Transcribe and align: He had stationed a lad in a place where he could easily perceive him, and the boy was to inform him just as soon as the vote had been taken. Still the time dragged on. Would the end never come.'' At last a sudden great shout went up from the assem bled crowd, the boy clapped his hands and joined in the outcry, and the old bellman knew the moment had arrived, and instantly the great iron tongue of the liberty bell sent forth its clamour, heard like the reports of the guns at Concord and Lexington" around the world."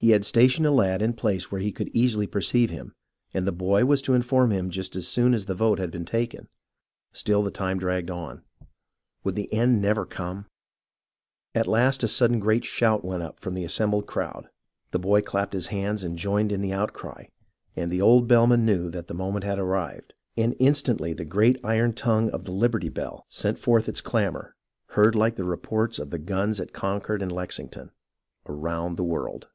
He 0.00 0.10
had 0.10 0.26
stationed 0.26 0.66
a 0.66 0.70
lad 0.70 1.00
in 1.00 1.10
a 1.12 1.14
place 1.14 1.50
where 1.50 1.62
he 1.62 1.72
could 1.72 1.88
easily 1.94 2.26
perceive 2.26 2.68
him, 2.68 2.92
and 3.32 3.46
the 3.46 3.52
boy 3.52 3.86
was 3.86 4.02
to 4.02 4.12
inform 4.12 4.50
him 4.52 4.68
just 4.68 4.96
as 4.96 5.08
soon 5.08 5.32
as 5.32 5.46
the 5.46 5.54
vote 5.54 5.78
had 5.78 5.90
been 5.90 6.04
taken. 6.04 6.48
Still 7.14 7.42
the 7.42 7.50
time 7.50 7.78
dragged 7.78 8.10
on. 8.10 8.42
Would 9.22 9.34
the 9.34 9.50
end 9.50 9.80
never 9.80 10.04
come.'' 10.04 10.44
At 11.54 11.66
last 11.66 12.02
a 12.02 12.08
sudden 12.08 12.38
great 12.38 12.66
shout 12.66 13.02
went 13.02 13.22
up 13.22 13.40
from 13.40 13.54
the 13.54 13.64
assem 13.64 13.92
bled 13.92 14.06
crowd, 14.06 14.50
the 14.90 14.98
boy 14.98 15.22
clapped 15.22 15.54
his 15.54 15.68
hands 15.68 16.04
and 16.04 16.18
joined 16.18 16.52
in 16.52 16.60
the 16.60 16.74
outcry, 16.74 17.28
and 17.74 17.90
the 17.90 18.02
old 18.02 18.28
bellman 18.28 18.66
knew 18.66 18.90
the 18.90 19.14
moment 19.14 19.44
had 19.46 19.58
arrived, 19.58 20.12
and 20.36 20.54
instantly 20.58 21.14
the 21.14 21.24
great 21.24 21.58
iron 21.64 21.94
tongue 21.94 22.28
of 22.30 22.44
the 22.44 22.52
liberty 22.52 22.90
bell 22.90 23.24
sent 23.30 23.58
forth 23.58 23.88
its 23.88 24.02
clamour, 24.02 24.54
heard 24.88 25.14
like 25.14 25.36
the 25.36 25.44
reports 25.44 25.98
of 25.98 26.10
the 26.10 26.18
guns 26.18 26.60
at 26.60 26.74
Concord 26.74 27.22
and 27.22 27.32
Lexington" 27.32 27.90
around 28.50 28.98
the 28.98 29.02
world." 29.04 29.46